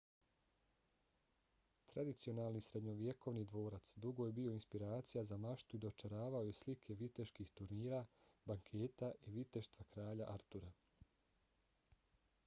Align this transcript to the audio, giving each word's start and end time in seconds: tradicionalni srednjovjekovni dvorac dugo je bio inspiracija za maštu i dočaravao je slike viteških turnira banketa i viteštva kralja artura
tradicionalni 1.91 2.61
srednjovjekovni 2.67 3.43
dvorac 3.51 3.91
dugo 4.05 4.25
je 4.29 4.33
bio 4.39 4.53
inspiracija 4.55 5.23
za 5.33 5.37
maštu 5.45 5.77
i 5.79 5.81
dočaravao 5.85 6.41
je 6.49 6.55
slike 6.61 6.97
viteških 7.03 7.53
turnira 7.61 8.01
banketa 8.53 9.11
i 9.21 9.35
viteštva 9.39 9.89
kralja 9.97 10.31
artura 10.37 10.73